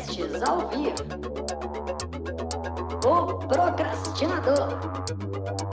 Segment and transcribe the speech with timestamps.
[0.00, 0.94] podcasts ao vivo.
[3.04, 5.69] O Procrastinador.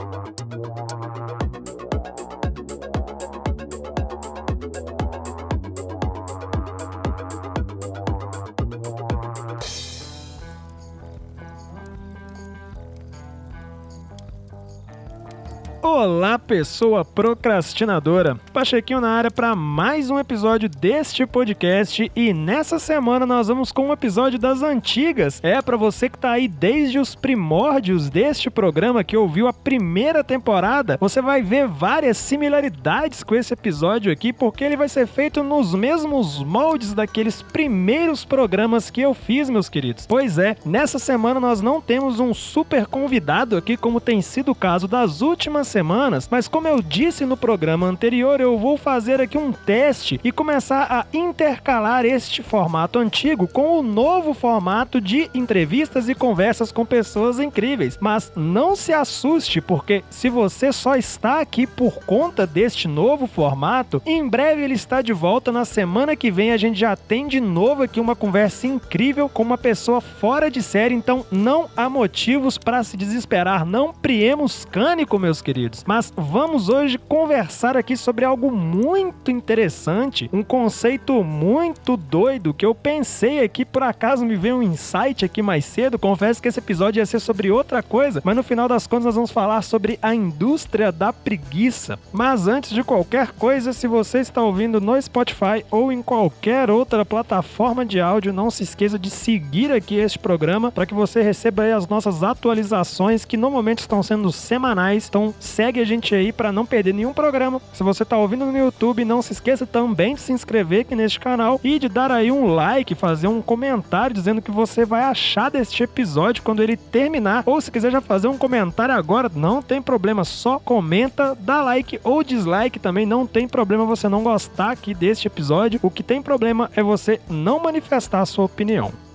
[16.10, 18.40] Olá, pessoa procrastinadora.
[18.50, 23.88] Pachequinho na área para mais um episódio deste podcast e nessa semana nós vamos com
[23.88, 25.38] um episódio das antigas.
[25.44, 30.24] É para você que tá aí desde os primórdios deste programa que ouviu a primeira
[30.24, 35.42] temporada, você vai ver várias similaridades com esse episódio aqui porque ele vai ser feito
[35.42, 40.06] nos mesmos moldes daqueles primeiros programas que eu fiz, meus queridos.
[40.06, 44.54] Pois é, nessa semana nós não temos um super convidado aqui como tem sido o
[44.54, 45.97] caso das últimas semanas,
[46.30, 50.86] mas como eu disse no programa anterior, eu vou fazer aqui um teste e começar
[50.88, 57.40] a intercalar este formato antigo com o novo formato de entrevistas e conversas com pessoas
[57.40, 57.98] incríveis.
[58.00, 64.00] Mas não se assuste, porque se você só está aqui por conta deste novo formato,
[64.06, 66.52] em breve ele está de volta na semana que vem.
[66.52, 70.62] A gente já tem de novo aqui uma conversa incrível com uma pessoa fora de
[70.62, 73.66] série, então não há motivos para se desesperar.
[73.66, 75.82] Não priemos cânico, meus queridos.
[75.88, 82.74] Mas vamos hoje conversar aqui sobre algo muito interessante, um conceito muito doido que eu
[82.74, 85.98] pensei aqui, por acaso me veio um insight aqui mais cedo.
[85.98, 89.14] Confesso que esse episódio ia ser sobre outra coisa, mas no final das contas nós
[89.14, 91.98] vamos falar sobre a indústria da preguiça.
[92.12, 97.02] Mas antes de qualquer coisa, se você está ouvindo no Spotify ou em qualquer outra
[97.02, 101.74] plataforma de áudio, não se esqueça de seguir aqui este programa para que você receba
[101.74, 105.08] as nossas atualizações que normalmente estão sendo semanais.
[105.08, 107.60] Então segue a gente aí para não perder nenhum programa.
[107.72, 111.20] Se você tá ouvindo no YouTube, não se esqueça também de se inscrever aqui neste
[111.20, 115.02] canal e de dar aí um like, fazer um comentário dizendo o que você vai
[115.02, 117.42] achar deste episódio quando ele terminar.
[117.46, 122.00] Ou se quiser já fazer um comentário agora, não tem problema, só comenta, dá like
[122.04, 125.80] ou dislike também, não tem problema você não gostar aqui deste episódio.
[125.82, 129.07] O que tem problema é você não manifestar a sua opinião.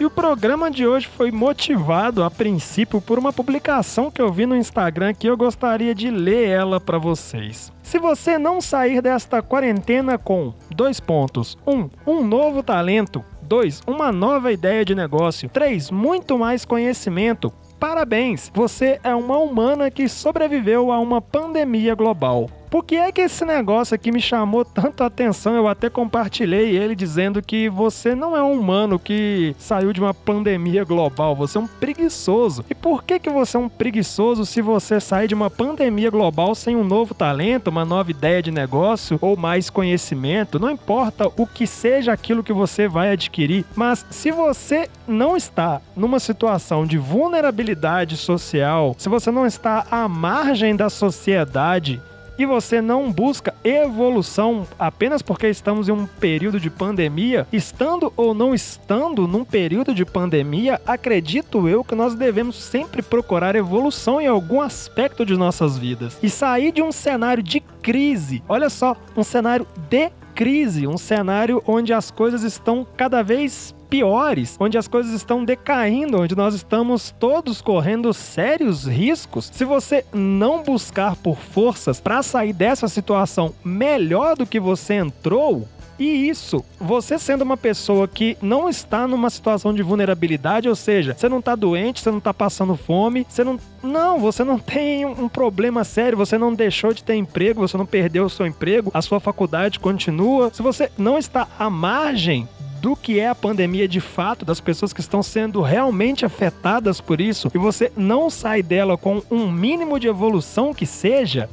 [0.00, 4.46] E o programa de hoje foi motivado a princípio por uma publicação que eu vi
[4.46, 7.72] no Instagram que eu gostaria de ler ela para vocês.
[7.82, 13.24] Se você não sair desta quarentena com dois pontos: um, um novo talento.
[13.42, 13.82] 2.
[13.86, 15.48] Uma nova ideia de negócio.
[15.48, 15.90] 3.
[15.90, 17.50] Muito mais conhecimento.
[17.80, 18.50] Parabéns!
[18.54, 22.50] Você é uma humana que sobreviveu a uma pandemia global.
[22.70, 25.54] Por que é que esse negócio aqui me chamou tanto a atenção?
[25.54, 30.12] Eu até compartilhei ele dizendo que você não é um humano que saiu de uma
[30.12, 32.64] pandemia global, você é um preguiçoso.
[32.68, 36.54] E por que que você é um preguiçoso se você sai de uma pandemia global
[36.54, 40.58] sem um novo talento, uma nova ideia de negócio ou mais conhecimento?
[40.58, 45.80] Não importa o que seja aquilo que você vai adquirir, mas se você não está
[45.96, 52.00] numa situação de vulnerabilidade social, se você não está à margem da sociedade,
[52.38, 58.32] e você não busca evolução apenas porque estamos em um período de pandemia, estando ou
[58.32, 64.26] não estando num período de pandemia, acredito eu que nós devemos sempre procurar evolução em
[64.26, 66.18] algum aspecto de nossas vidas.
[66.22, 68.42] E sair de um cenário de crise.
[68.48, 74.56] Olha só, um cenário de crise, um cenário onde as coisas estão cada vez piores,
[74.60, 79.50] onde as coisas estão decaindo, onde nós estamos todos correndo sérios riscos.
[79.52, 85.66] Se você não buscar por forças para sair dessa situação melhor do que você entrou,
[85.98, 91.16] e isso, você sendo uma pessoa que não está numa situação de vulnerabilidade, ou seja,
[91.18, 93.58] você não está doente, você não está passando fome, você não.
[93.82, 97.86] Não, você não tem um problema sério, você não deixou de ter emprego, você não
[97.86, 100.50] perdeu o seu emprego, a sua faculdade continua.
[100.52, 102.48] Se você não está à margem
[102.80, 107.20] do que é a pandemia de fato, das pessoas que estão sendo realmente afetadas por
[107.20, 111.48] isso, e você não sai dela com um mínimo de evolução que seja,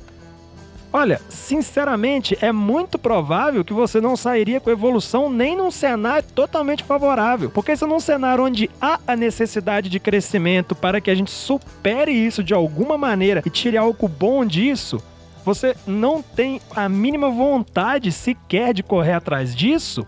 [0.96, 6.86] Olha, sinceramente, é muito provável que você não sairia com evolução nem num cenário totalmente
[6.86, 7.50] favorável.
[7.50, 12.14] Porque se num cenário onde há a necessidade de crescimento para que a gente supere
[12.14, 15.04] isso de alguma maneira e tire algo bom disso,
[15.44, 20.08] você não tem a mínima vontade sequer de correr atrás disso,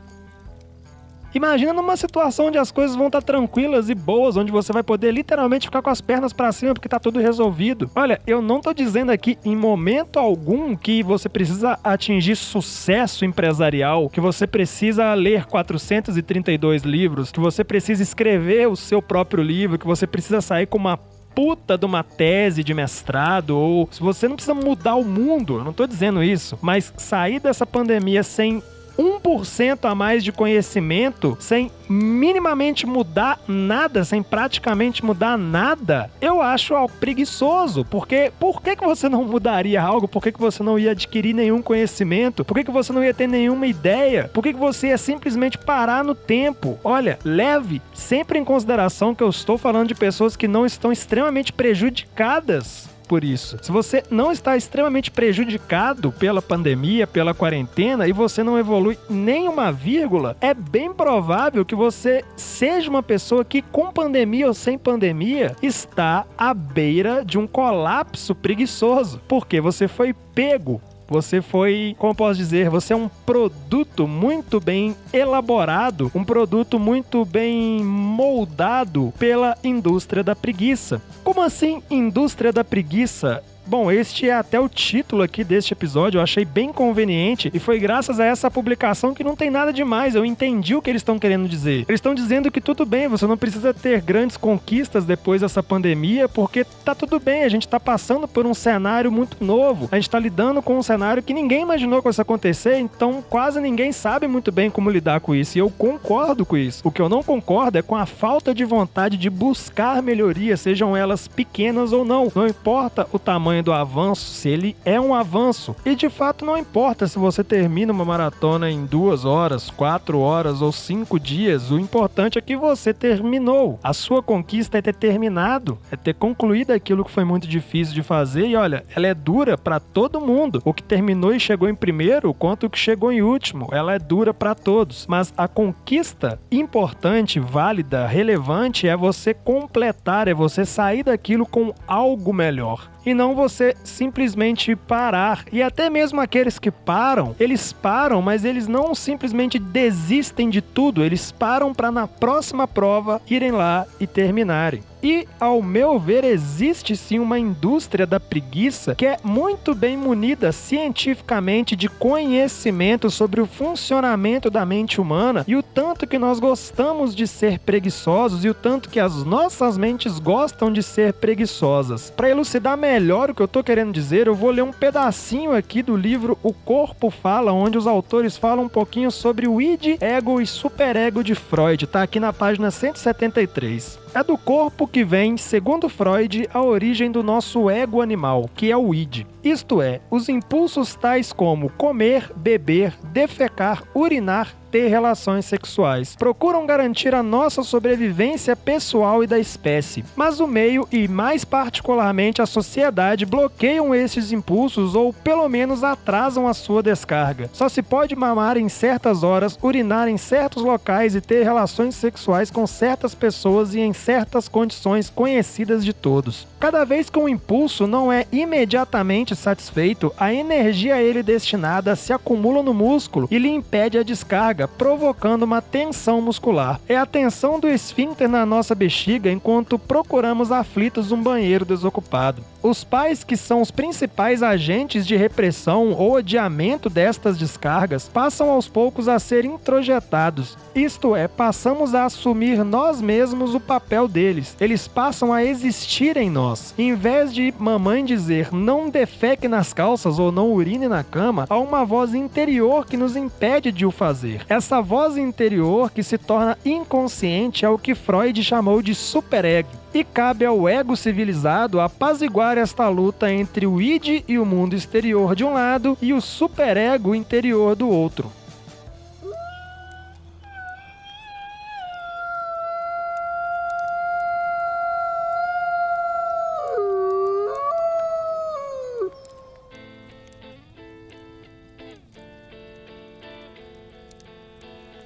[1.37, 5.11] Imagina numa situação onde as coisas vão estar tranquilas e boas, onde você vai poder
[5.11, 7.91] literalmente ficar com as pernas para cima porque tá tudo resolvido.
[7.95, 14.09] Olha, eu não tô dizendo aqui em momento algum que você precisa atingir sucesso empresarial,
[14.09, 19.85] que você precisa ler 432 livros, que você precisa escrever o seu próprio livro, que
[19.85, 24.37] você precisa sair com uma puta de uma tese de mestrado, ou se você não
[24.37, 28.59] precisa mudar o mundo, eu não tô dizendo isso, mas sair dessa pandemia sem
[28.97, 36.75] 1% a mais de conhecimento sem minimamente mudar nada, sem praticamente mudar nada, eu acho
[36.75, 37.85] algo preguiçoso.
[37.85, 40.07] Porque por que, que você não mudaria algo?
[40.07, 42.43] Por que, que você não ia adquirir nenhum conhecimento?
[42.43, 44.29] Por que, que você não ia ter nenhuma ideia?
[44.33, 46.77] Por que, que você ia simplesmente parar no tempo?
[46.83, 51.53] Olha, leve sempre em consideração que eu estou falando de pessoas que não estão extremamente
[51.53, 53.57] prejudicadas por isso.
[53.61, 59.47] Se você não está extremamente prejudicado pela pandemia, pela quarentena e você não evolui nem
[59.47, 64.77] uma vírgula, é bem provável que você seja uma pessoa que, com pandemia ou sem
[64.77, 72.13] pandemia, está à beira de um colapso preguiçoso, porque você foi pego você foi, como
[72.13, 79.57] posso dizer, você é um produto muito bem elaborado, um produto muito bem moldado pela
[79.63, 81.01] indústria da preguiça.
[81.23, 83.43] Como assim indústria da preguiça?
[83.67, 87.77] Bom, este é até o título aqui deste episódio, eu achei bem conveniente e foi
[87.77, 91.19] graças a essa publicação que não tem nada demais, eu entendi o que eles estão
[91.19, 91.83] querendo dizer.
[91.85, 96.29] Eles estão dizendo que tudo bem, você não precisa ter grandes conquistas depois dessa pandemia,
[96.29, 100.09] porque tá tudo bem, a gente tá passando por um cenário muito novo, a gente
[100.09, 104.29] tá lidando com um cenário que ninguém imaginou que fosse acontecer, então quase ninguém sabe
[104.29, 106.87] muito bem como lidar com isso, e eu concordo com isso.
[106.87, 110.95] O que eu não concordo é com a falta de vontade de buscar melhorias, sejam
[110.95, 115.13] elas pequenas ou não, não importa o tamanho tamanho do avanço, se ele é um
[115.13, 115.75] avanço.
[115.85, 120.61] E de fato não importa se você termina uma maratona em duas horas, quatro horas
[120.61, 123.79] ou cinco dias, o importante é que você terminou.
[123.83, 128.03] A sua conquista é ter terminado, é ter concluído aquilo que foi muito difícil de
[128.03, 128.47] fazer.
[128.47, 130.61] E olha, ela é dura para todo mundo.
[130.65, 133.99] O que terminou e chegou em primeiro, quanto o que chegou em último, ela é
[133.99, 135.05] dura para todos.
[135.07, 142.33] Mas a conquista importante, válida, relevante é você completar, é você sair daquilo com algo
[142.33, 145.45] melhor e não você simplesmente parar.
[145.49, 151.01] E até mesmo aqueles que param, eles param, mas eles não simplesmente desistem de tudo,
[151.01, 154.83] eles param para na próxima prova irem lá e terminarem.
[155.01, 160.51] E, ao meu ver, existe sim uma indústria da preguiça que é muito bem munida
[160.51, 167.15] cientificamente de conhecimento sobre o funcionamento da mente humana e o tanto que nós gostamos
[167.15, 172.11] de ser preguiçosos e o tanto que as nossas mentes gostam de ser preguiçosas.
[172.15, 175.81] Para elucidar melhor o que eu tô querendo dizer, eu vou ler um pedacinho aqui
[175.81, 180.41] do livro O Corpo Fala, onde os autores falam um pouquinho sobre o id, ego
[180.41, 181.85] e superego de Freud.
[181.87, 183.99] Tá aqui na página 173.
[184.13, 188.77] É do corpo que vem, segundo Freud, a origem do nosso ego animal, que é
[188.77, 189.25] o id.
[189.43, 196.15] Isto é, os impulsos tais como comer, beber, defecar, urinar, ter relações sexuais.
[196.15, 200.03] Procuram garantir a nossa sobrevivência pessoal e da espécie.
[200.15, 206.47] Mas o meio e, mais particularmente, a sociedade bloqueiam esses impulsos ou, pelo menos, atrasam
[206.47, 207.49] a sua descarga.
[207.53, 212.51] Só se pode mamar em certas horas, urinar em certos locais e ter relações sexuais
[212.51, 216.47] com certas pessoas e em certas condições conhecidas de todos.
[216.59, 222.11] Cada vez que um impulso não é imediatamente satisfeito, a energia a ele destinada se
[222.11, 226.79] acumula no músculo e lhe impede a descarga provocando uma tensão muscular.
[226.87, 232.41] É a tensão do esfíncter na nossa bexiga enquanto procuramos aflitos um banheiro desocupado.
[232.67, 238.67] Os pais, que são os principais agentes de repressão ou adiamento destas descargas, passam aos
[238.67, 244.53] poucos a ser introjetados, isto é, passamos a assumir nós mesmos o papel deles.
[244.59, 246.75] Eles passam a existir em nós.
[246.77, 251.57] Em vez de mamãe dizer não defeque nas calças ou não urine na cama, há
[251.57, 254.45] uma voz interior que nos impede de o fazer.
[254.49, 259.69] Essa voz interior que se torna inconsciente é o que Freud chamou de superego.
[259.97, 265.35] E cabe ao ego civilizado apaziguar esta luta entre o id e o mundo exterior
[265.35, 268.31] de um lado e o superego interior do outro.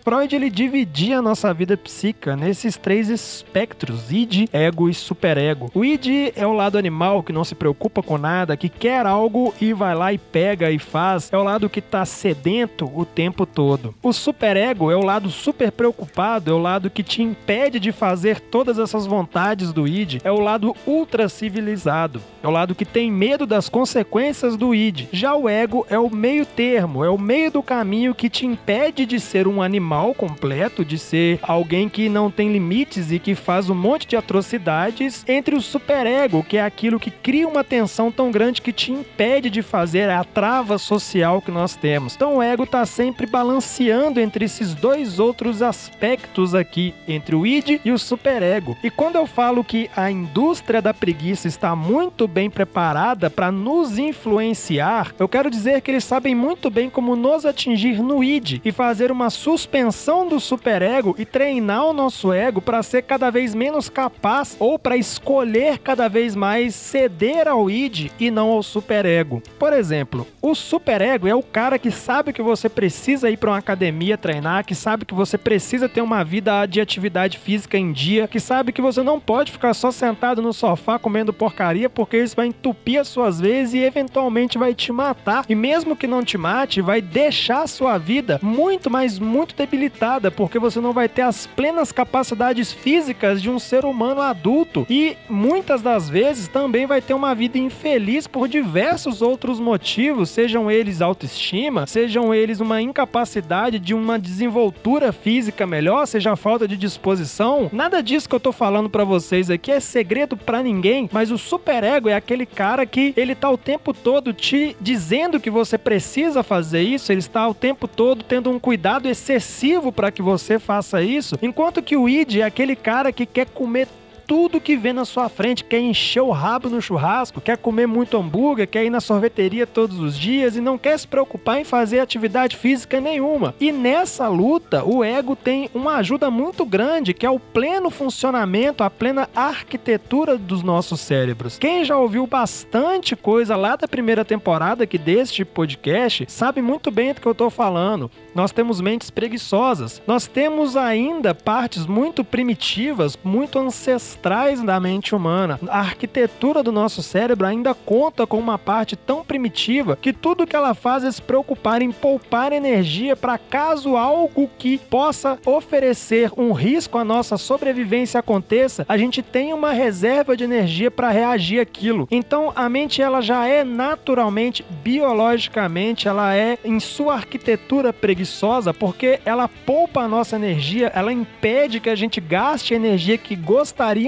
[0.04, 5.70] Freud ele dividia a nossa vida psíquica nesses três espectros: id, ego e superego.
[5.76, 9.54] O id é o lado animal que não se preocupa com nada, que quer algo
[9.62, 11.32] e vai lá e pega e faz.
[11.32, 13.94] É o lado que tá sedento o tempo todo.
[14.02, 18.40] O superego é o lado super preocupado, é o lado que te impede de fazer
[18.40, 20.20] todas essas vontades do id.
[20.24, 22.22] É o lado ultra civilizado.
[22.42, 25.10] É o lado que tem medo das consequências do id.
[25.12, 29.06] Já o ego é o meio termo, é o meio do caminho que te impede
[29.06, 33.36] de ser um animal animal completo, de ser alguém que não tem limites e que
[33.36, 38.10] faz um monte de atrocidades, entre o superego, que é aquilo que cria uma tensão
[38.12, 42.16] tão grande que te impede de fazer a trava social que nós temos.
[42.16, 47.82] Então o ego está sempre balanceando entre esses dois outros aspectos aqui, entre o id
[47.84, 48.78] e o superego.
[48.82, 53.98] E quando eu falo que a indústria da preguiça está muito bem preparada para nos
[53.98, 58.72] influenciar, eu quero dizer que eles sabem muito bem como nos atingir no id e
[58.72, 59.81] fazer uma suspensão
[60.30, 64.96] do superego e treinar o nosso ego para ser cada vez menos capaz ou para
[64.96, 69.42] escolher cada vez mais ceder ao id e não ao superego.
[69.58, 73.58] Por exemplo, o superego é o cara que sabe que você precisa ir para uma
[73.58, 78.28] academia treinar, que sabe que você precisa ter uma vida de atividade física em dia,
[78.28, 82.36] que sabe que você não pode ficar só sentado no sofá comendo porcaria porque isso
[82.36, 85.46] vai entupir as suas vezes e eventualmente vai te matar.
[85.50, 90.30] E mesmo que não te mate, vai deixar a sua vida muito, mas muito debilitada,
[90.30, 95.16] porque você não vai ter as plenas capacidades físicas de um ser humano adulto e
[95.30, 101.02] muitas das vezes também vai ter uma vida infeliz por diversos outros motivos, sejam eles
[101.02, 107.70] autoestima, sejam eles uma incapacidade de uma desenvoltura física melhor, seja falta de disposição.
[107.72, 111.38] Nada disso que eu tô falando para vocês aqui é segredo para ninguém, mas o
[111.38, 116.44] superego é aquele cara que ele tá o tempo todo te dizendo que você precisa
[116.44, 119.61] fazer isso, ele está o tempo todo tendo um cuidado excessivo
[119.92, 123.88] para que você faça isso, enquanto que o id é aquele cara que quer comer
[124.32, 128.16] tudo que vê na sua frente, quer encher o rabo no churrasco, quer comer muito
[128.16, 132.00] hambúrguer, quer ir na sorveteria todos os dias e não quer se preocupar em fazer
[132.00, 133.54] atividade física nenhuma.
[133.60, 138.86] E nessa luta, o ego tem uma ajuda muito grande, que é o pleno funcionamento,
[138.86, 141.58] a plena arquitetura dos nossos cérebros.
[141.58, 147.14] Quem já ouviu bastante coisa lá da primeira temporada aqui deste podcast, sabe muito bem
[147.14, 148.10] do que eu tô falando.
[148.34, 150.02] Nós temos mentes preguiçosas.
[150.08, 154.21] Nós temos ainda partes muito primitivas, muito ancestrais
[154.66, 155.60] da mente humana.
[155.68, 160.56] A arquitetura do nosso cérebro ainda conta com uma parte tão primitiva que tudo que
[160.56, 166.52] ela faz é se preocupar em poupar energia para caso algo que possa oferecer um
[166.52, 172.08] risco à nossa sobrevivência aconteça, a gente tem uma reserva de energia para reagir aquilo.
[172.12, 179.20] Então a mente ela já é naturalmente, biologicamente, ela é em sua arquitetura preguiçosa porque
[179.26, 183.36] ela poupa a nossa energia, ela impede que a gente gaste a energia que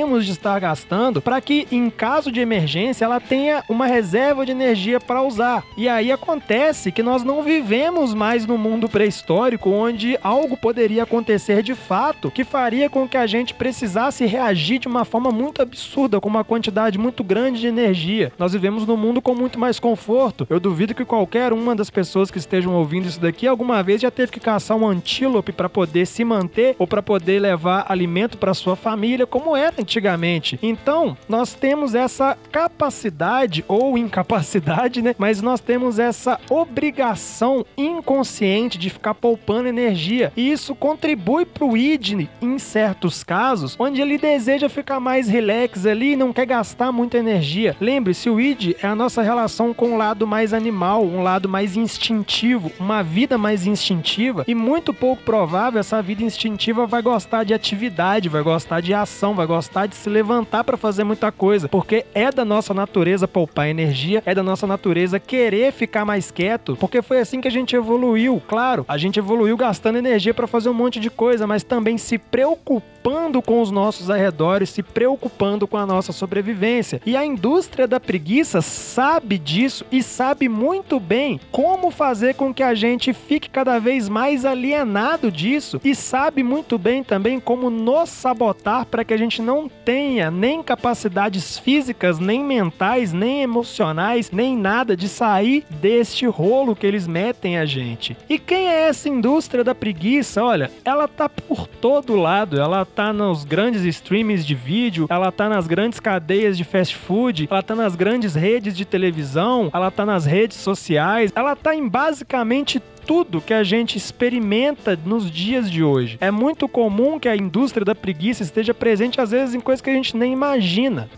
[0.04, 4.52] gostaríamos de estar gastando para que, em caso de emergência, ela tenha uma reserva de
[4.52, 5.64] energia para usar.
[5.78, 11.64] E aí acontece que nós não vivemos mais no mundo pré-histórico onde algo poderia acontecer
[11.64, 16.20] de fato que faria com que a gente precisasse reagir de uma forma muito absurda,
[16.20, 18.32] com uma quantidade muito grande de energia.
[18.38, 20.46] Nós vivemos num mundo com muito mais conforto.
[20.50, 24.12] Eu duvido que qualquer uma das pessoas que estejam ouvindo isso daqui alguma vez já
[24.12, 28.54] teve que caçar um antílope para poder se manter ou para poder levar alimento para
[28.54, 30.60] sua família, como era antigamente.
[30.62, 35.16] Então, nós temos essa capacidade ou incapacidade, né?
[35.18, 40.34] Mas nós temos essa obrigação inconsciente de ficar poupando energia.
[40.36, 45.86] E isso contribui para o id em certos casos, onde ele deseja ficar mais relax
[45.86, 47.76] ali e não quer gastar muita energia.
[47.80, 51.78] Lembre-se, o id é a nossa relação com o lado mais animal, um lado mais
[51.78, 57.44] instintivo, uma vida mais instintiva instintiva e muito pouco provável essa vida instintiva vai gostar
[57.44, 61.68] de atividade, vai gostar de ação, vai gostar de se levantar para fazer muita coisa,
[61.68, 66.78] porque é da nossa natureza poupar energia, é da nossa natureza querer ficar mais quieto,
[66.80, 68.42] porque foi assim que a gente evoluiu.
[68.48, 72.18] Claro, a gente evoluiu gastando energia para fazer um monte de coisa, mas também se
[72.18, 77.02] preocupando com os nossos arredores, se preocupando com a nossa sobrevivência.
[77.06, 82.64] E a indústria da preguiça sabe disso e sabe muito bem como fazer com que
[82.64, 88.10] a gente fique cada vez mais alienado disso e sabe muito bem também como nos
[88.10, 94.58] sabotar para que a gente não tenha nem capacidades físicas, nem mentais, nem emocionais, nem
[94.58, 98.16] nada de sair deste rolo que eles metem a gente.
[98.30, 100.44] E quem é essa indústria da preguiça?
[100.44, 105.50] Olha, ela tá por todo lado, ela tá nos grandes streamings de vídeo, ela tá
[105.50, 110.06] nas grandes cadeias de fast food, ela tá nas grandes redes de televisão, ela tá
[110.06, 115.84] nas redes sociais, ela tá em basicamente tudo que a gente experimenta nos dias de
[115.84, 116.18] hoje.
[116.20, 119.90] É muito comum que a indústria da preguiça esteja presente às vezes em coisas que
[119.90, 121.10] a gente nem imagina.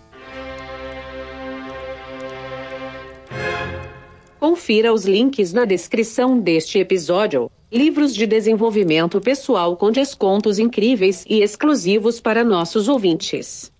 [4.39, 7.49] Confira os links na descrição deste episódio.
[7.71, 13.74] Livros de desenvolvimento pessoal com descontos incríveis e exclusivos para nossos ouvintes.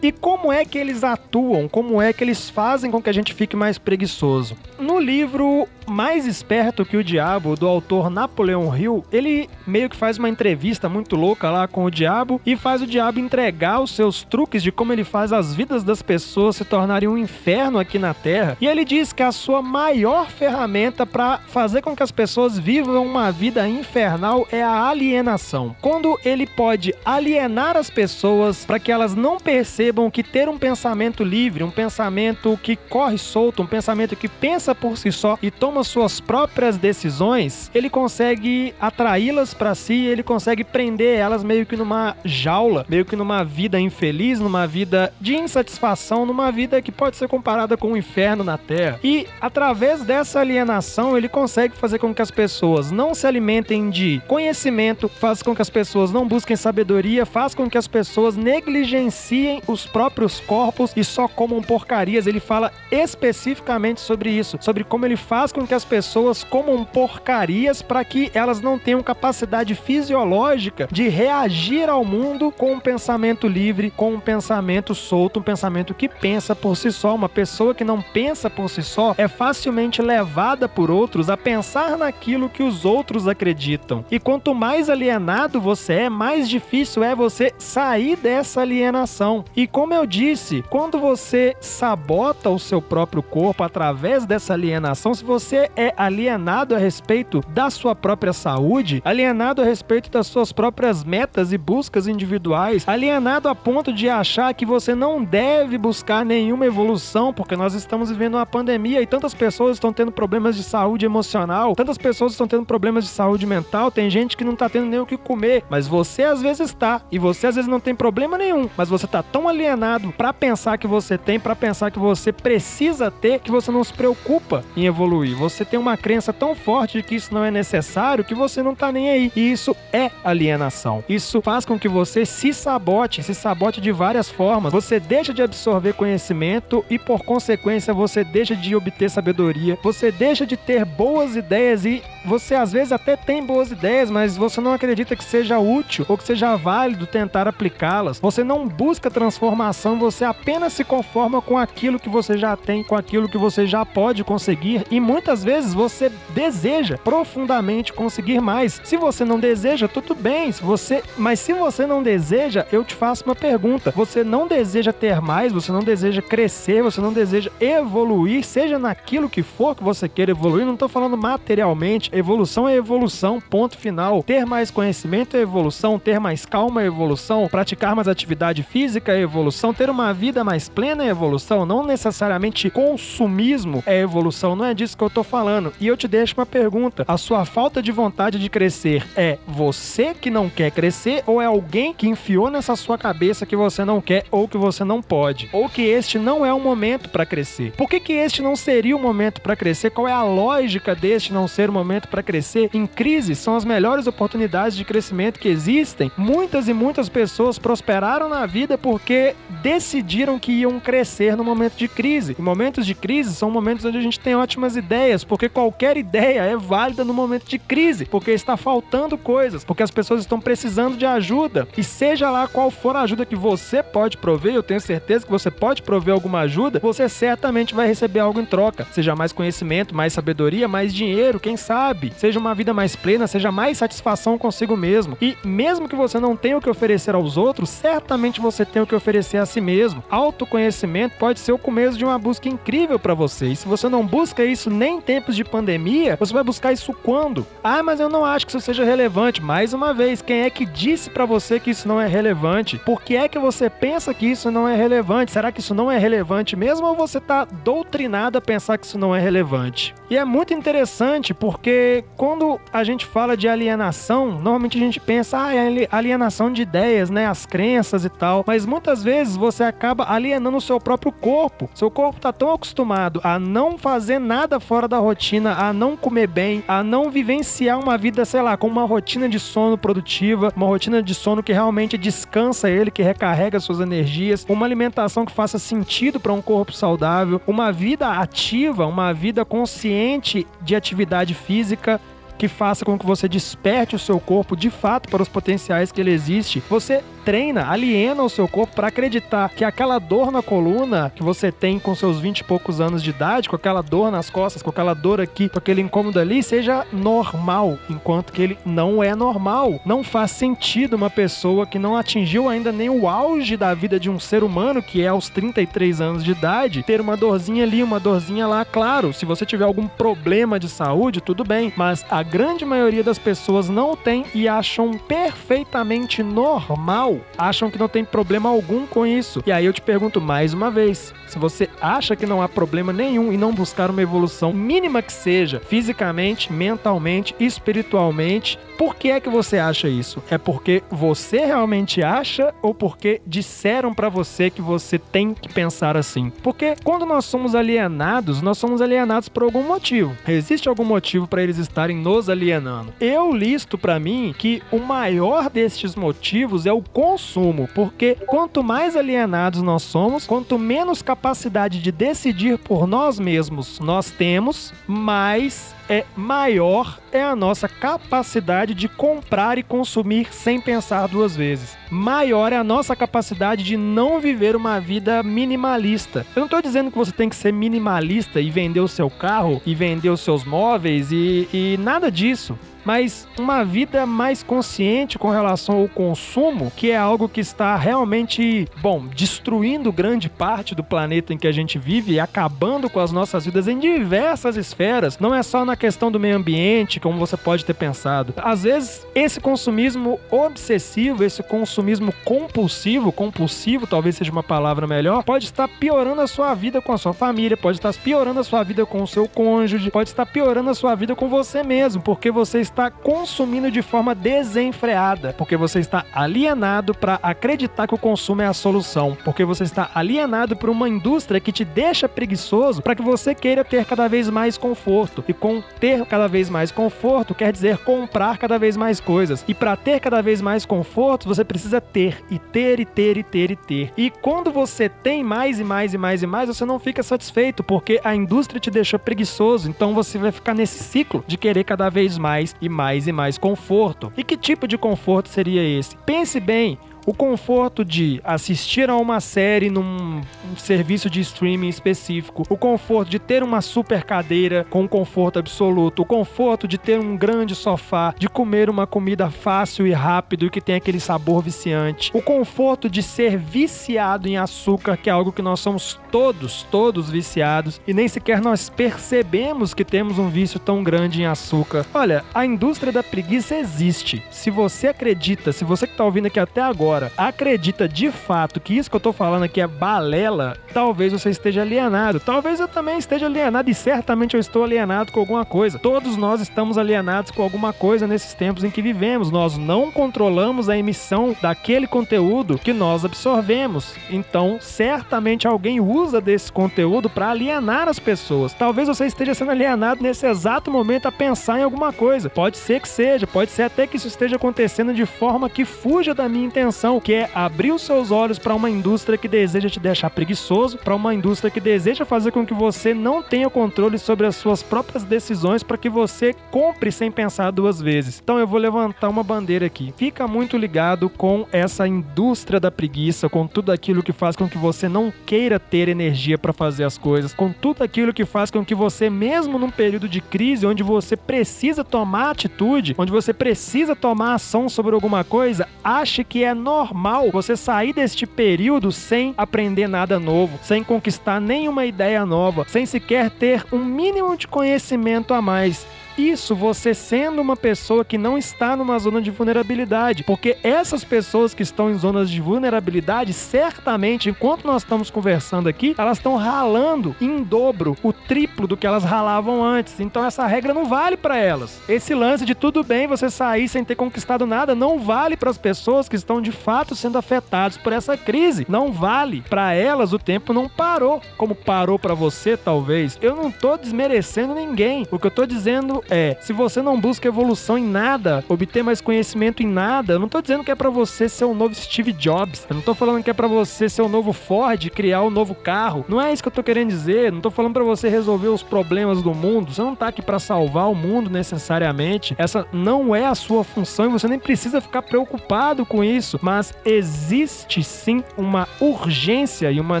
[0.46, 1.66] Como é que eles atuam?
[1.66, 4.56] Como é que eles fazem com que a gente fique mais preguiçoso?
[4.78, 10.18] No livro Mais Esperto que o Diabo, do autor Napoleão Hill, ele meio que faz
[10.18, 14.22] uma entrevista muito louca lá com o diabo e faz o diabo entregar os seus
[14.22, 18.14] truques de como ele faz as vidas das pessoas se tornarem um inferno aqui na
[18.14, 18.56] Terra.
[18.60, 23.04] E ele diz que a sua maior ferramenta para fazer com que as pessoas vivam
[23.04, 25.74] uma vida infernal é a alienação.
[25.80, 31.24] Quando ele pode alienar as pessoas para que elas não percebam que ter um pensamento
[31.24, 35.82] livre, um pensamento que corre solto, um pensamento que pensa por si só e toma
[35.82, 42.14] suas próprias decisões, ele consegue atraí-las para si, ele consegue prender elas meio que numa
[42.22, 47.28] jaula, meio que numa vida infeliz, numa vida de insatisfação, numa vida que pode ser
[47.28, 49.00] comparada com o um inferno na Terra.
[49.02, 54.20] E através dessa alienação, ele consegue fazer com que as pessoas não se alimentem de
[54.28, 59.62] conhecimento, faz com que as pessoas não busquem sabedoria, faz com que as pessoas negligenciem
[59.66, 59.86] os
[60.26, 62.26] próprios corpos e só comam porcarias.
[62.26, 67.82] Ele fala especificamente sobre isso, sobre como ele faz com que as pessoas comam porcarias
[67.82, 73.90] para que elas não tenham capacidade fisiológica de reagir ao mundo com um pensamento livre,
[73.90, 77.14] com um pensamento solto, um pensamento que pensa por si só.
[77.14, 81.96] Uma pessoa que não pensa por si só é facilmente levada por outros a pensar
[81.96, 84.04] naquilo que os outros acreditam.
[84.10, 89.44] E quanto mais alienado você é, mais difícil é você sair dessa alienação.
[89.54, 95.22] E como eu disse, quando você sabota o seu próprio corpo através dessa alienação, se
[95.22, 101.04] você é alienado a respeito da sua própria saúde, alienado a respeito das suas próprias
[101.04, 106.64] metas e buscas individuais, alienado a ponto de achar que você não deve buscar nenhuma
[106.64, 111.04] evolução, porque nós estamos vivendo uma pandemia e tantas pessoas estão tendo problemas de saúde
[111.04, 114.86] emocional, tantas pessoas estão tendo problemas de saúde mental, tem gente que não tá tendo
[114.86, 117.94] nem o que comer, mas você às vezes está, e você às vezes não tem
[117.94, 121.98] problema nenhum, mas você tá tão alienado para pensar que você tem, para pensar que
[121.98, 125.36] você precisa ter, que você não se preocupa em evoluir.
[125.36, 128.74] Você tem uma crença tão forte de que isso não é necessário que você não
[128.74, 129.32] tá nem aí.
[129.34, 131.04] E isso é alienação.
[131.08, 134.72] Isso faz com que você se sabote, se sabote de várias formas.
[134.72, 139.78] Você deixa de absorver conhecimento e, por consequência, você deixa de obter sabedoria.
[139.82, 144.36] Você deixa de ter boas ideias e você às vezes até tem boas ideias, mas
[144.36, 148.18] você não acredita que seja útil ou que seja válido tentar aplicá-las.
[148.18, 152.96] Você não busca transformação, você apenas se conforma com aquilo que você já tem, com
[152.96, 158.80] aquilo que você já pode conseguir e muitas vezes você deseja profundamente conseguir mais.
[158.84, 162.94] Se você não deseja, tudo bem, se você, mas se você não deseja, eu te
[162.94, 163.92] faço uma pergunta.
[163.96, 169.30] Você não deseja ter mais, você não deseja crescer, você não deseja evoluir, seja naquilo
[169.30, 174.22] que for que você queira evoluir, não estou falando materialmente, Evolução é evolução, ponto final.
[174.22, 179.20] Ter mais conhecimento é evolução, ter mais calma é evolução, praticar mais atividade física é
[179.20, 184.74] evolução, ter uma vida mais plena é evolução, não necessariamente consumismo é evolução, não é
[184.74, 185.72] disso que eu tô falando.
[185.80, 190.14] E eu te deixo uma pergunta: a sua falta de vontade de crescer é você
[190.14, 194.00] que não quer crescer ou é alguém que enfiou nessa sua cabeça que você não
[194.00, 195.48] quer ou que você não pode?
[195.52, 197.72] Ou que este não é o momento para crescer?
[197.72, 199.90] Por que, que este não seria o momento para crescer?
[199.90, 203.64] Qual é a lógica deste não ser o momento para crescer em crise são as
[203.64, 206.10] melhores oportunidades de crescimento que existem.
[206.16, 209.34] Muitas e muitas pessoas prosperaram na vida porque
[209.66, 212.36] decidiram que iam crescer no momento de crise.
[212.38, 216.42] E momentos de crise são momentos onde a gente tem ótimas ideias, porque qualquer ideia
[216.42, 220.96] é válida no momento de crise, porque está faltando coisas, porque as pessoas estão precisando
[220.96, 221.66] de ajuda.
[221.76, 225.32] E seja lá qual for a ajuda que você pode prover, eu tenho certeza que
[225.32, 228.86] você pode prover alguma ajuda, você certamente vai receber algo em troca.
[228.92, 233.50] Seja mais conhecimento, mais sabedoria, mais dinheiro, quem sabe seja uma vida mais plena, seja
[233.50, 235.18] mais satisfação consigo mesmo.
[235.20, 238.86] E mesmo que você não tenha o que oferecer aos outros, certamente você tem o
[238.86, 240.02] que oferecer a si mesmo.
[240.10, 243.48] Autoconhecimento pode ser o começo de uma busca incrível para você.
[243.48, 246.92] E se você não busca isso nem em tempos de pandemia, você vai buscar isso
[246.92, 247.46] quando?
[247.62, 249.42] Ah, mas eu não acho que isso seja relevante.
[249.42, 252.78] Mais uma vez, quem é que disse para você que isso não é relevante?
[252.78, 255.32] Por que é que você pensa que isso não é relevante?
[255.32, 258.98] Será que isso não é relevante mesmo ou você tá doutrinado a pensar que isso
[258.98, 259.94] não é relevante?
[260.08, 265.46] E é muito interessante porque quando a gente fala de alienação, normalmente a gente pensa,
[265.46, 267.26] ah, é alienação de ideias, né?
[267.26, 268.44] As crenças e tal.
[268.46, 271.68] Mas muitas vezes você acaba alienando o seu próprio corpo.
[271.74, 276.26] Seu corpo tá tão acostumado a não fazer nada fora da rotina, a não comer
[276.26, 280.66] bem, a não vivenciar uma vida, sei lá, com uma rotina de sono produtiva, uma
[280.66, 285.58] rotina de sono que realmente descansa ele, que recarrega suas energias, uma alimentação que faça
[285.58, 292.00] sentido para um corpo saudável, uma vida ativa, uma vida consciente de atividade física física
[292.38, 296.00] que faça com que você desperte o seu corpo de fato para os potenciais que
[296.00, 301.10] ele existe, você treina, aliena o seu corpo para acreditar que aquela dor na coluna
[301.12, 304.30] que você tem com seus 20 e poucos anos de idade, com aquela dor nas
[304.30, 309.02] costas, com aquela dor aqui, com aquele incômodo ali, seja normal, enquanto que ele não
[309.02, 309.80] é normal.
[309.84, 314.08] Não faz sentido uma pessoa que não atingiu ainda nem o auge da vida de
[314.08, 317.98] um ser humano, que é aos 33 anos de idade, ter uma dorzinha ali, uma
[317.98, 318.64] dorzinha lá.
[318.64, 323.18] Claro, se você tiver algum problema de saúde, tudo bem, mas a grande maioria das
[323.18, 329.42] pessoas não tem e acham perfeitamente normal, acham que não tem problema algum com isso.
[329.46, 332.92] E aí eu te pergunto mais uma vez: se você acha que não há problema
[332.92, 339.20] nenhum em não buscar uma evolução mínima que seja, fisicamente, mentalmente, espiritualmente, por que é
[339.20, 340.22] que você acha isso?
[340.30, 345.96] É porque você realmente acha ou porque disseram para você que você tem que pensar
[345.96, 346.30] assim?
[346.42, 350.16] Porque quando nós somos alienados, nós somos alienados por algum motivo.
[350.28, 352.92] Existe algum motivo para eles estarem alienando?
[353.00, 358.96] Eu listo para mim que o maior destes motivos é o consumo, porque quanto mais
[358.96, 366.04] alienados nós somos, quanto menos capacidade de decidir por nós mesmos nós temos, mais é
[366.16, 371.76] maior é a nossa capacidade de comprar e consumir sem pensar duas vezes.
[371.90, 376.26] Maior é a nossa capacidade de não viver uma vida minimalista.
[376.34, 379.62] Eu não estou dizendo que você tem que ser minimalista e vender o seu carro
[379.64, 385.28] e vender os seus móveis e, e nada disso mas uma vida mais consciente com
[385.28, 391.34] relação ao consumo, que é algo que está realmente, bom, destruindo grande parte do planeta
[391.34, 395.18] em que a gente vive e acabando com as nossas vidas em diversas esferas.
[395.18, 398.32] Não é só na questão do meio ambiente, como você pode ter pensado.
[398.36, 405.46] Às vezes, esse consumismo obsessivo, esse consumismo compulsivo, compulsivo talvez seja uma palavra melhor, pode
[405.46, 408.86] estar piorando a sua vida com a sua família, pode estar piorando a sua vida
[408.86, 412.60] com o seu cônjuge, pode estar piorando a sua vida com você mesmo, porque você
[412.60, 418.42] está está consumindo de forma desenfreada, porque você está alienado para acreditar que o consumo
[418.42, 422.94] é a solução, porque você está alienado por uma indústria que te deixa preguiçoso para
[422.94, 425.24] que você queira ter cada vez mais conforto.
[425.26, 429.42] E com ter cada vez mais conforto quer dizer comprar cada vez mais coisas.
[429.48, 433.22] E para ter cada vez mais conforto, você precisa ter e ter e ter e
[433.22, 433.92] ter e ter.
[433.96, 437.64] E quando você tem mais e mais e mais e mais, você não fica satisfeito,
[437.64, 439.70] porque a indústria te deixou preguiçoso.
[439.70, 444.12] Então você vai ficar nesse ciclo de querer cada vez mais mais e mais conforto.
[444.16, 445.96] E que tipo de conforto seria esse?
[445.98, 450.20] Pense bem, o conforto de assistir a uma série num
[450.56, 456.04] serviço de streaming específico, o conforto de ter uma super cadeira com conforto absoluto, o
[456.04, 460.60] conforto de ter um grande sofá, de comer uma comida fácil e rápido e que
[460.60, 465.42] tem aquele sabor viciante, o conforto de ser viciado em açúcar, que é algo que
[465.42, 470.82] nós somos todos, todos viciados e nem sequer nós percebemos que temos um vício tão
[470.82, 471.86] grande em açúcar.
[471.94, 474.24] Olha, a indústria da preguiça existe.
[474.30, 478.60] Se você acredita, se você que está ouvindo aqui até agora agora acredita de fato
[478.60, 482.18] que isso que eu tô falando aqui é balela, talvez você esteja alienado.
[482.20, 485.78] Talvez eu também esteja alienado e certamente eu estou alienado com alguma coisa.
[485.78, 489.30] Todos nós estamos alienados com alguma coisa nesses tempos em que vivemos.
[489.30, 493.94] Nós não controlamos a emissão daquele conteúdo que nós absorvemos.
[494.10, 498.52] Então, certamente alguém usa desse conteúdo para alienar as pessoas.
[498.52, 502.30] Talvez você esteja sendo alienado nesse exato momento a pensar em alguma coisa.
[502.30, 506.14] Pode ser que seja, pode ser até que isso esteja acontecendo de forma que fuja
[506.14, 509.80] da minha intenção que é abrir os seus olhos para uma indústria que deseja te
[509.80, 514.24] deixar preguiçoso, para uma indústria que deseja fazer com que você não tenha controle sobre
[514.24, 518.20] as suas próprias decisões, para que você compre sem pensar duas vezes.
[518.22, 519.92] Então eu vou levantar uma bandeira aqui.
[519.96, 524.56] Fica muito ligado com essa indústria da preguiça, com tudo aquilo que faz com que
[524.56, 528.64] você não queira ter energia para fazer as coisas, com tudo aquilo que faz com
[528.64, 533.96] que você, mesmo num período de crise, onde você precisa tomar atitude, onde você precisa
[533.96, 539.32] tomar ação sobre alguma coisa, ache que é normal normal você sair deste período sem
[539.38, 545.32] aprender nada novo, sem conquistar nenhuma ideia nova, sem sequer ter um mínimo de conhecimento
[545.32, 545.86] a mais.
[546.16, 551.52] Isso você sendo uma pessoa que não está numa zona de vulnerabilidade, porque essas pessoas
[551.52, 557.14] que estão em zonas de vulnerabilidade, certamente, enquanto nós estamos conversando aqui, elas estão ralando
[557.20, 560.00] em dobro, o triplo do que elas ralavam antes.
[560.00, 561.80] Então essa regra não vale para elas.
[561.86, 565.58] Esse lance de tudo bem você sair sem ter conquistado nada não vale para as
[565.58, 568.64] pessoas que estão de fato sendo afetadas por essa crise.
[568.68, 569.42] Não vale.
[569.50, 573.18] Para elas o tempo não parou, como parou para você talvez.
[573.20, 575.06] Eu não tô desmerecendo ninguém.
[575.10, 579.00] O que eu tô dizendo é: se você não busca evolução em nada, obter mais
[579.00, 582.12] conhecimento em nada, eu não tô dizendo que é para você ser o novo Steve
[582.12, 582.66] Jobs.
[582.68, 585.54] Eu não tô falando que é para você ser o novo Ford, criar um novo
[585.54, 586.04] carro.
[586.08, 587.32] Não é isso que eu tô querendo dizer.
[587.32, 589.72] Não tô falando para você resolver os problemas do mundo.
[589.72, 592.34] Você não tá aqui para salvar o mundo necessariamente.
[592.38, 596.38] Essa não é a sua função e você nem precisa ficar preocupado com isso.
[596.42, 600.00] Mas existe sim uma urgência e uma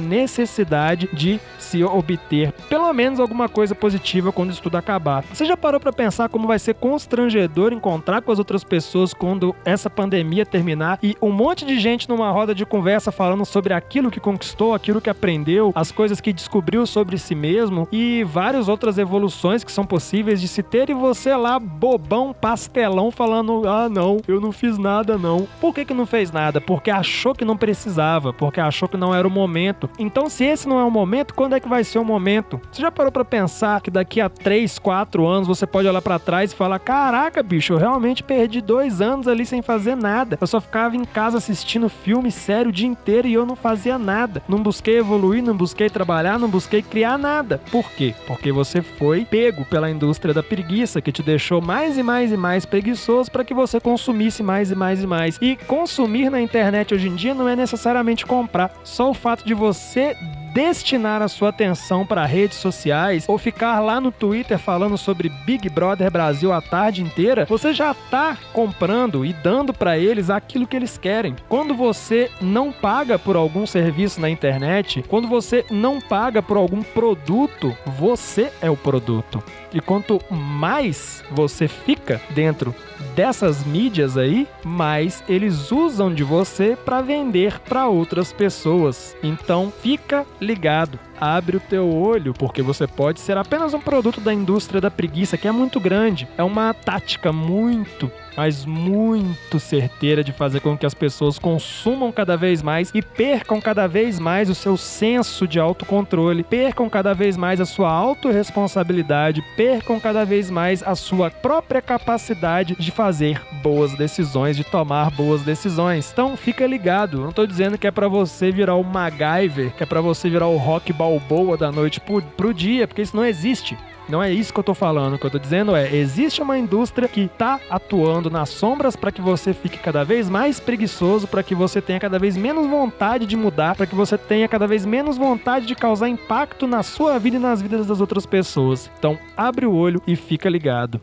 [0.00, 5.24] necessidade de se obter pelo menos alguma coisa positiva quando isso tudo acabar.
[5.32, 9.56] Você já parou para pensar como vai ser constrangedor encontrar com as outras pessoas quando
[9.64, 14.10] essa pandemia terminar e um monte de gente numa roda de conversa falando sobre aquilo
[14.10, 18.98] que conquistou, aquilo que aprendeu, as coisas que descobriu sobre si mesmo e várias outras
[18.98, 24.18] evoluções que são possíveis de se ter e você lá bobão, pastelão falando: "Ah, não,
[24.28, 25.48] eu não fiz nada não".
[25.60, 26.60] Por que que não fez nada?
[26.60, 29.88] Porque achou que não precisava, porque achou que não era o momento.
[29.98, 32.60] Então, se esse não é o momento, quando é que vai ser o momento?
[32.70, 36.18] Você já parou para pensar que daqui a 3, 4 anos você pode olhar para
[36.18, 40.38] trás e falar: "Caraca, bicho, eu realmente perdi dois anos ali sem fazer nada.
[40.40, 43.98] Eu só ficava em casa assistindo filme sério o dia inteiro e eu não fazia
[43.98, 44.42] nada.
[44.48, 47.60] Não busquei evoluir, não busquei trabalhar, não busquei criar nada.
[47.70, 48.14] Por quê?
[48.26, 52.36] Porque você foi pego pela indústria da preguiça que te deixou mais e mais e
[52.36, 55.38] mais preguiçoso para que você consumisse mais e mais e mais.
[55.40, 58.72] E consumir na internet hoje em dia não é necessariamente comprar.
[58.84, 60.16] Só o fato de você
[60.56, 65.68] destinar a sua atenção para redes sociais ou ficar lá no Twitter falando sobre Big
[65.68, 70.74] Brother Brasil a tarde inteira, você já está comprando e dando para eles aquilo que
[70.74, 71.36] eles querem.
[71.46, 76.82] Quando você não paga por algum serviço na internet, quando você não paga por algum
[76.82, 79.42] produto, você é o produto.
[79.76, 82.74] E quanto mais você fica dentro
[83.14, 89.14] dessas mídias aí, mais eles usam de você para vender para outras pessoas.
[89.22, 94.32] Então, fica ligado abre o teu olho, porque você pode ser apenas um produto da
[94.32, 96.28] indústria da preguiça, que é muito grande.
[96.36, 102.36] É uma tática muito mas muito certeira de fazer com que as pessoas consumam cada
[102.36, 107.36] vez mais e percam cada vez mais o seu senso de autocontrole, percam cada vez
[107.36, 113.94] mais a sua autorresponsabilidade, percam cada vez mais a sua própria capacidade de fazer boas
[113.94, 116.10] decisões, de tomar boas decisões.
[116.12, 119.86] Então fica ligado, não tô dizendo que é para você virar o MacGyver, que é
[119.86, 123.76] para você virar o rock balboa da noite pro, pro dia, porque isso não existe.
[124.08, 125.14] Não é isso que eu tô falando.
[125.14, 129.10] O que eu tô dizendo é: existe uma indústria que tá atuando nas sombras para
[129.10, 133.26] que você fique cada vez mais preguiçoso, para que você tenha cada vez menos vontade
[133.26, 137.18] de mudar, para que você tenha cada vez menos vontade de causar impacto na sua
[137.18, 138.90] vida e nas vidas das outras pessoas.
[138.98, 141.00] Então, abre o olho e fica ligado.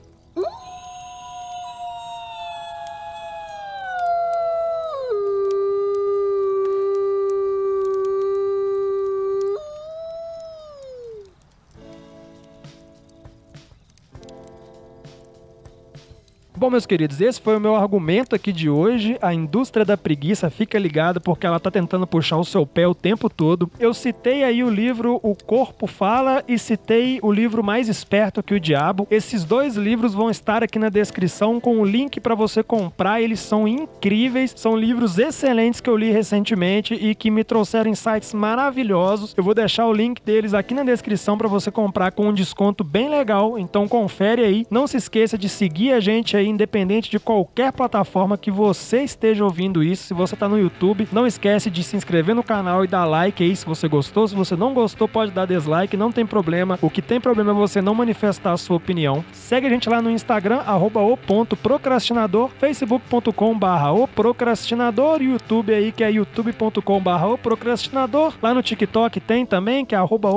[16.63, 19.17] Bom, meus queridos, esse foi o meu argumento aqui de hoje.
[19.21, 22.95] A indústria da preguiça fica ligada porque ela tá tentando puxar o seu pé o
[22.95, 23.69] tempo todo.
[23.77, 28.53] Eu citei aí o livro O Corpo Fala e citei o livro Mais Esperto que
[28.55, 29.05] o Diabo.
[29.11, 33.21] Esses dois livros vão estar aqui na descrição com o link para você comprar.
[33.21, 38.33] Eles são incríveis, são livros excelentes que eu li recentemente e que me trouxeram insights
[38.33, 39.33] maravilhosos.
[39.35, 42.85] Eu vou deixar o link deles aqui na descrição para você comprar com um desconto
[42.85, 43.59] bem legal.
[43.59, 44.65] Então confere aí.
[44.71, 49.43] Não se esqueça de seguir a gente aí independente de qualquer plataforma que você esteja
[49.43, 50.03] ouvindo isso.
[50.03, 53.43] Se você está no YouTube, não esquece de se inscrever no canal e dar like
[53.43, 54.27] aí se você gostou.
[54.27, 56.77] Se você não gostou, pode dar dislike, não tem problema.
[56.81, 59.23] O que tem problema é você não manifestar a sua opinião.
[59.31, 61.17] Segue a gente lá no Instagram, arroba o
[62.59, 68.33] facebook.com barra o procrastinador, YouTube aí que é youtube.com barra o procrastinador.
[68.41, 70.29] Lá no TikTok tem também, que é arroba.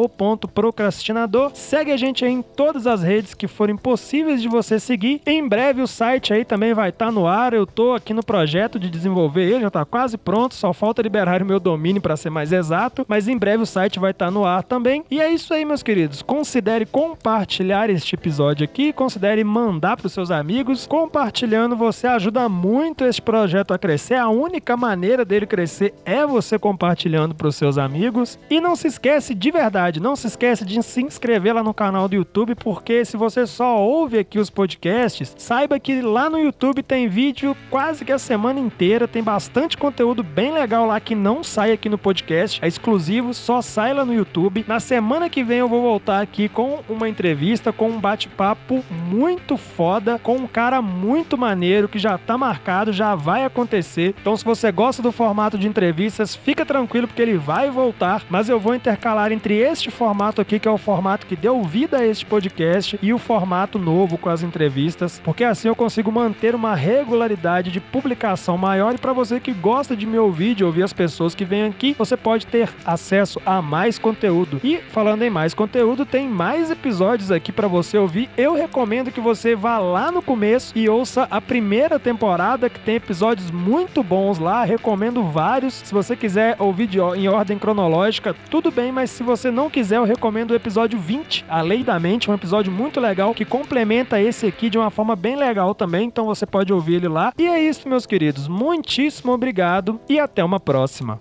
[1.54, 5.20] Segue a gente aí em todas as redes que forem possíveis de você seguir.
[5.26, 7.54] Em breve o site aí também vai estar tá no ar.
[7.54, 11.42] Eu tô aqui no projeto de desenvolver ele, já tá quase pronto, só falta liberar
[11.42, 14.30] o meu domínio para ser mais exato, mas em breve o site vai estar tá
[14.30, 15.04] no ar também.
[15.10, 16.20] E é isso aí, meus queridos.
[16.20, 20.86] Considere compartilhar este episódio aqui, considere mandar para os seus amigos.
[20.86, 24.16] Compartilhando, você ajuda muito este projeto a crescer.
[24.16, 28.38] A única maneira dele crescer é você compartilhando para os seus amigos.
[28.50, 32.06] E não se esquece de verdade, não se esquece de se inscrever lá no canal
[32.06, 36.36] do YouTube, porque se você só ouve aqui os podcasts, saiba que que lá no
[36.36, 41.14] YouTube tem vídeo quase que a semana inteira, tem bastante conteúdo bem legal lá que
[41.14, 44.64] não sai aqui no podcast, é exclusivo, só sai lá no YouTube.
[44.66, 49.56] Na semana que vem eu vou voltar aqui com uma entrevista, com um bate-papo muito
[49.56, 54.12] foda, com um cara muito maneiro que já tá marcado, já vai acontecer.
[54.20, 58.48] Então se você gosta do formato de entrevistas, fica tranquilo porque ele vai voltar, mas
[58.48, 62.04] eu vou intercalar entre este formato aqui, que é o formato que deu vida a
[62.04, 66.74] este podcast, e o formato novo com as entrevistas, porque assim eu consigo manter uma
[66.74, 70.92] regularidade de publicação maior e para você que gosta de me ouvir, de ouvir as
[70.92, 74.60] pessoas que vêm aqui, você pode ter acesso a mais conteúdo.
[74.64, 78.28] E falando em mais conteúdo, tem mais episódios aqui para você ouvir.
[78.36, 82.96] Eu recomendo que você vá lá no começo e ouça a primeira temporada, que tem
[82.96, 84.64] episódios muito bons lá.
[84.64, 85.74] Recomendo vários.
[85.74, 89.96] Se você quiser ouvir de, em ordem cronológica, tudo bem, mas se você não quiser,
[89.96, 94.20] eu recomendo o episódio 20, A Lei da Mente, um episódio muito legal que complementa
[94.20, 96.06] esse aqui de uma forma bem legal também.
[96.06, 97.32] Então você pode ouvir ele lá.
[97.38, 98.48] E é isso, meus queridos.
[98.48, 101.20] Muitíssimo obrigado e até uma próxima.